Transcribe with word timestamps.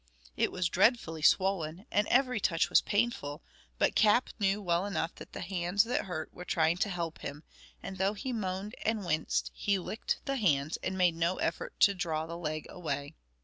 It 0.35 0.51
was 0.51 0.67
dreadfully 0.67 1.21
swollen, 1.21 1.85
and 1.91 2.07
every 2.07 2.39
touch 2.39 2.71
was 2.71 2.81
painful; 2.81 3.43
but 3.77 3.93
Cap 3.93 4.29
knew 4.39 4.59
well 4.59 4.87
enough 4.87 5.13
that 5.17 5.33
the 5.33 5.41
hands 5.41 5.83
that 5.83 6.05
hurt 6.05 6.33
were 6.33 6.43
trying 6.43 6.77
to 6.77 6.89
help 6.89 7.19
him, 7.19 7.43
and 7.83 7.99
though 7.99 8.13
he 8.15 8.33
moaned 8.33 8.73
and 8.83 9.05
winced, 9.05 9.51
he 9.53 9.77
licked 9.77 10.17
the 10.25 10.37
hands 10.37 10.77
and 10.81 10.97
made 10.97 11.13
no 11.15 11.35
effort 11.37 11.79
to 11.81 11.93
draw 11.93 12.25
the 12.25 12.35
leg 12.35 12.65
away. 12.67 13.13